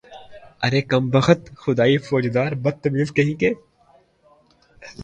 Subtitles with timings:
[0.63, 3.53] ارے کم بخت، خدائی فوجدار، بدتمیز کہیں کے